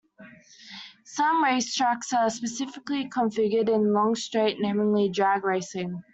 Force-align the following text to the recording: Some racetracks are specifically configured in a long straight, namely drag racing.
Some 1.05 1.43
racetracks 1.45 2.11
are 2.17 2.31
specifically 2.31 3.07
configured 3.07 3.69
in 3.69 3.69
a 3.69 3.83
long 3.91 4.15
straight, 4.15 4.57
namely 4.59 5.09
drag 5.09 5.43
racing. 5.43 6.01